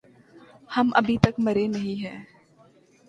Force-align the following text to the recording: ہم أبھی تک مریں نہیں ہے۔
ہم 0.71 0.87
أبھی 0.95 1.17
تک 1.17 1.39
مریں 1.39 1.67
نہیں 1.67 2.03
ہے۔ 2.03 2.15